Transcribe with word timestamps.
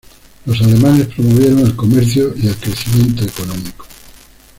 Los 0.47 0.59
alemanes 0.63 1.09
promovieron 1.13 1.59
el 1.59 1.75
comercio 1.75 2.33
y 2.35 2.47
el 2.47 2.55
crecimiento 2.57 3.23
económico. 3.23 3.85